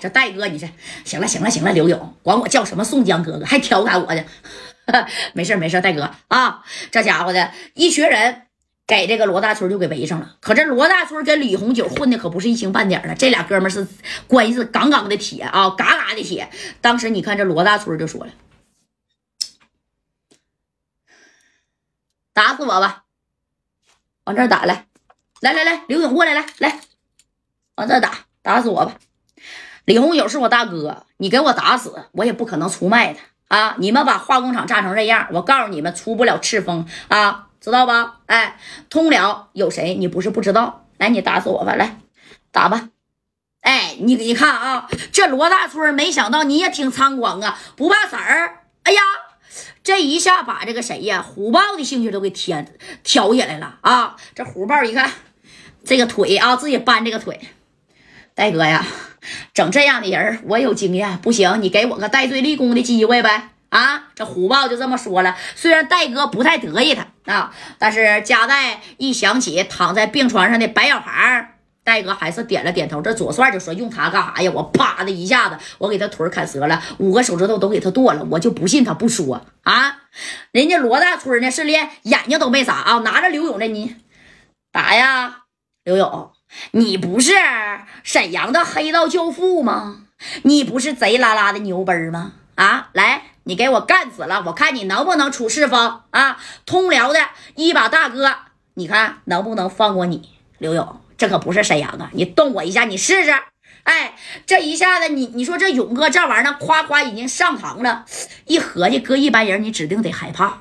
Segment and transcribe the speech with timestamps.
[0.00, 0.68] 这戴哥，你这
[1.04, 4.24] 行了行了行了，刘勇管我叫什么宋江哥哥，还调侃我呢。
[5.34, 8.46] 没事没事，戴哥啊，这家伙的一群人
[8.86, 10.36] 给这个罗大春就给围上了。
[10.40, 13.86] 可这罗大春跟李红九混的可不是一星半点的，这俩哥们是
[14.26, 16.50] 关系杠杠的铁啊，嘎嘎的铁。
[16.80, 18.32] 当时你看这罗大春就说了
[22.34, 23.04] ：“打死我吧，
[24.24, 24.86] 往这打来，
[25.40, 26.80] 来来来，刘勇过来，来来，
[27.76, 28.98] 往这打，打死我吧。
[29.84, 33.74] 李红九是我大哥，你给我打死，我也不可能出卖他。”啊！
[33.78, 38.20] 你们把化工厂炸成这样，我告诉你们，出不了赤峰啊，知道吧？
[38.26, 38.56] 哎，
[38.88, 39.96] 通辽有谁？
[39.96, 40.86] 你不是不知道。
[40.98, 41.98] 来，你打死我吧，来
[42.52, 42.90] 打吧。
[43.62, 48.60] 哎，你你看啊，这罗大春没想到你也挺猖狂啊，不怕死儿。
[48.84, 49.02] 哎呀，
[49.82, 52.72] 这一下把这个谁呀，虎豹的兴趣都给添
[53.02, 54.14] 挑起来了啊！
[54.32, 55.10] 这虎豹一看
[55.84, 57.40] 这个腿啊，自己搬这个腿，
[58.36, 58.86] 戴哥呀。
[59.52, 63.50] 整这样的人我有经验，不行，你给我个戴罪立功的机会呗！
[63.70, 65.36] 啊，这虎豹就这么说了。
[65.54, 73.00] 虽然戴哥不太得意他啊，但是加代一想起躺在病床上的白小孩，戴哥还是点了点头。
[73.00, 74.50] 这左帅就说：“用他干啥呀？
[74.52, 79.98] 我啪的一下子，我给他腿砍折了，五个手指头都给他剁了，我就不信他不说啊！
[80.50, 83.94] 人家罗大春呢，是连眼睛都没眨啊，拿着刘勇的你
[84.72, 85.42] 打呀，
[85.84, 86.32] 刘勇。”
[86.72, 87.32] 你不是
[88.02, 90.02] 沈阳的黑道教父吗？
[90.42, 92.32] 你不是贼拉拉的牛奔吗？
[92.56, 96.38] 啊，来，你给我干死了，我看你能不能出赤峰啊！
[96.66, 97.20] 通辽的
[97.54, 98.36] 一把大哥，
[98.74, 100.28] 你看能不能放过你？
[100.58, 102.10] 刘勇，这可不是沈阳啊！
[102.12, 103.32] 你动我一下，你试试。
[103.84, 108.04] 哎，这一下子，你你说这勇哥这玩意儿，夸夸已经上膛了，
[108.44, 110.60] 一合计，搁一般人，你指定得害怕，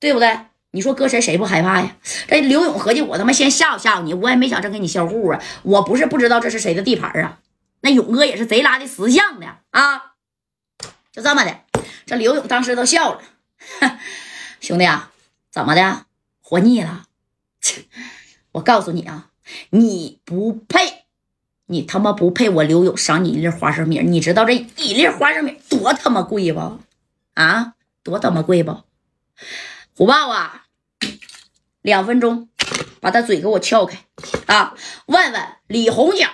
[0.00, 0.40] 对不对？
[0.78, 1.96] 你说搁谁谁不害怕呀？
[2.28, 5.42] 这刘勇合计，我他妈先吓唬吓唬你，我也没想真给你销户啊！
[5.64, 7.40] 我不是不知道这是谁的地盘啊！
[7.80, 10.12] 那勇哥也是贼拉的识相的啊！
[11.10, 11.62] 就这么的，
[12.06, 13.20] 这刘勇当时都笑了，
[14.60, 15.10] 兄弟啊，
[15.50, 16.06] 怎么的？
[16.40, 17.06] 活腻了？
[18.52, 19.30] 我告诉你啊，
[19.70, 21.06] 你不配，
[21.66, 22.48] 你他妈不配！
[22.48, 26.78] 我刘勇赏你一粒花生米，你知道这一粒花生米多他妈贵不？
[27.34, 27.74] 啊，
[28.04, 28.84] 多他妈贵不？
[29.96, 30.66] 虎豹啊，
[31.88, 32.48] 两分钟，
[33.00, 33.98] 把他嘴给我撬开
[34.46, 34.74] 啊！
[35.06, 36.26] 问问李红角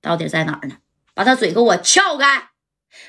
[0.00, 0.76] 到底在哪儿呢？
[1.14, 2.48] 把他嘴给我撬开，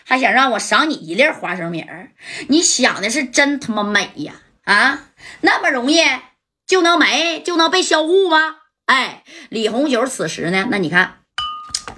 [0.04, 2.12] 还想让我赏你一粒花生米儿？
[2.50, 4.34] 你想的是真他妈美呀！
[4.66, 5.00] 啊，
[5.40, 6.02] 那么容易
[6.68, 8.58] 就能没就能被销户吗？
[8.86, 10.68] 哎，李红九此时呢？
[10.70, 11.20] 那你看，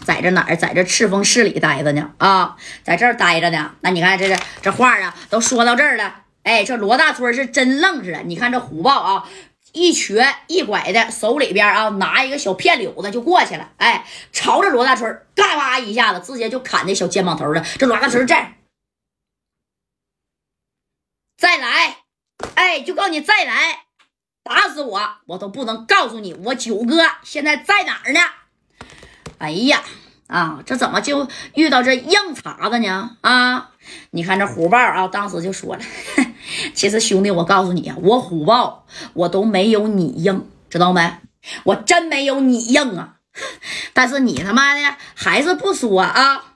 [0.05, 0.55] 在这哪儿？
[0.55, 3.71] 在这赤峰市里待着呢啊，在这儿待着呢。
[3.81, 6.21] 那你看，这这这话啊，都说到这儿了。
[6.43, 9.29] 哎，这罗大春是真愣着，你看这虎豹啊，
[9.73, 17.61] 一瘸一拐的，手里边啊拿一个小片柳子就过去了，哎，朝着罗大春嘎巴一下子，直接就砍那小肩膀头了。
[17.77, 18.35] 这罗大春这
[21.37, 21.97] 再来，
[22.55, 23.85] 哎，就告诉你再来，
[24.43, 28.19] 打死我我都不能告诉你我九哥现在在哪儿呢。
[29.39, 29.83] 哎呀，
[30.33, 33.17] 啊，这怎么就遇到这硬茬子呢？
[33.21, 33.69] 啊，
[34.09, 35.81] 你看这虎豹啊，当时就说了。
[36.73, 41.19] 其实兄弟，我告诉你啊，我虎豹我都没有你硬，知道没？
[41.65, 43.17] 我真没有你硬啊！
[43.93, 46.52] 但是你他妈的还是不说啊！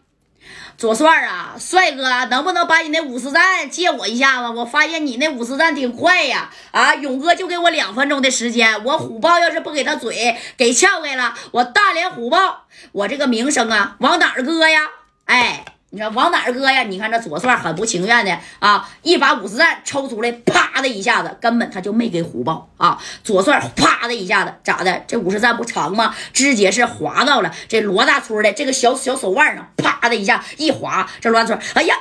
[0.78, 4.50] 左帅啊，帅哥，能不能把你那五十赞借我一下子？
[4.50, 6.52] 我发现你那五十赞挺快呀！
[6.70, 14.82] 啊，勇哥就给我两分钟的时间，我虎豹要是不给他嘴给撬开了，我大连虎豹我这个名声啊，往哪儿搁呀？
[15.26, 15.66] 哎。
[15.90, 16.84] 你说往哪儿搁呀？
[16.84, 23.02] 你看这左帅很不情愿的啊，一把五十弹抽出来，啪的一下子，根本他就没给虎豹啊。
[23.24, 25.04] 左帅啪的一下子，咋的？
[25.08, 26.14] 这五十弹不长吗？
[26.34, 31.96] 直接是划到了这罗大春的这个小小手腕上，啪的一下一划，这罗大春，哎呀，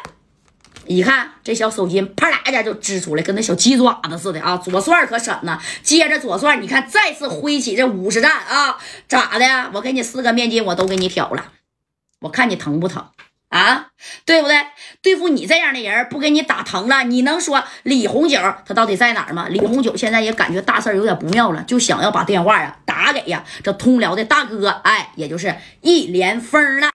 [0.87, 4.57] 一看这小手筋，啪啦一下就支出来，跟那小鸡爪子似的啊。
[4.57, 9.71] 左帅可省呢，接着左帅，你看再次挥起这五十弹啊，咋的？
[9.73, 11.53] 我给你四个面筋，我都给你挑了，
[12.23, 13.07] 我看你疼不疼？
[13.49, 13.89] 啊，
[14.25, 14.57] 对不对？
[15.03, 19.47] 对付你这样的人，不给你打疼了，你能说李红九他到底在哪儿吗？
[19.49, 26.91] 李红九现在也感觉大事有点不妙了，就想要把电话呀打给呀这通辽的大哥，哎，也就是一连峰了。